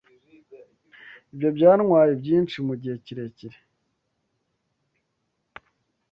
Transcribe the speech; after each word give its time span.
Ibyo 1.31 1.49
byantwaye 1.57 2.11
byinshi 2.21 2.57
mugihe 2.67 2.95
kirekire. 3.05 3.57